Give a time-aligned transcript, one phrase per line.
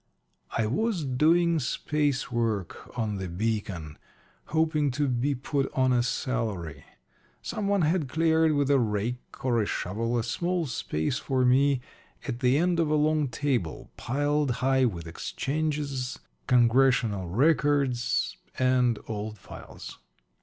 [0.57, 3.99] I was doing space work on the Beacon,
[4.45, 6.85] hoping to be put on a salary.
[7.43, 11.81] Some one had cleared with a rake or a shovel a small space for me
[12.27, 19.37] at the end of a long table piled high with exchanges, Congressional Records, and old
[19.37, 19.99] files.